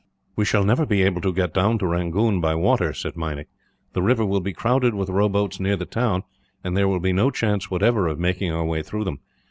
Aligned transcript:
"We 0.35 0.45
shall 0.45 0.63
never 0.63 0.87
be 0.87 1.03
able 1.03 1.21
to 1.21 1.31
get 1.31 1.53
down 1.53 1.77
to 1.77 1.85
Rangoon 1.85 2.41
by 2.41 2.55
water," 2.55 2.91
said 2.91 3.15
Meinik. 3.15 3.49
"The 3.93 4.01
river 4.01 4.25
will 4.25 4.39
be 4.39 4.51
crowded 4.51 4.95
with 4.95 5.09
rowboats 5.11 5.59
near 5.59 5.75
the 5.75 5.85
town; 5.85 6.23
and 6.63 6.75
there 6.75 6.87
will 6.87 6.99
be 6.99 7.13
no 7.13 7.29
chance, 7.29 7.69
whatever, 7.69 8.07
of 8.07 8.17
making 8.17 8.51
our 8.51 8.65
way 8.65 8.81
through 8.81 9.03
them. 9.03 9.19